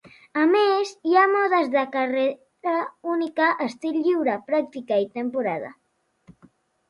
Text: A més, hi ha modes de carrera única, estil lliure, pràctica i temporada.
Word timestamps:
A 0.41 0.43
més, 0.51 0.91
hi 1.09 1.11
ha 1.17 1.25
modes 1.33 1.67
de 1.73 1.81
carrera 1.95 2.73
única, 3.15 3.51
estil 3.65 4.01
lliure, 4.07 4.35
pràctica 4.49 4.97
i 5.03 5.09
temporada. 5.21 5.71